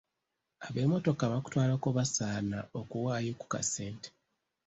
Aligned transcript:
Ab'emmotoka 0.65 1.21
abakutwalako 1.25 1.87
basaana 1.97 2.57
okuwaayo 2.79 3.31
ku 3.39 3.45
kasente. 3.53 4.09